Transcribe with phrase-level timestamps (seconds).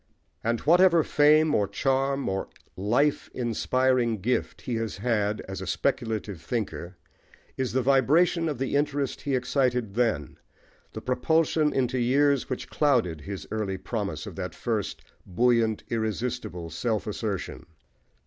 [0.43, 6.41] And whatever fame, or charm, or life inspiring gift he has had as a speculative
[6.41, 6.97] thinker,
[7.55, 10.39] is the vibration of the interest he excited then,
[10.93, 17.05] the propulsion into years which clouded his early promise of that first buoyant, irresistible, self
[17.05, 17.67] assertion.